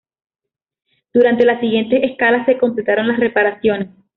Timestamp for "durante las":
1.13-1.59